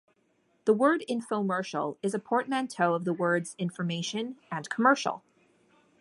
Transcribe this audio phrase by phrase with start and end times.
[0.65, 5.21] The word "infomercial" is a portmanteau of the words "information" and "commercial".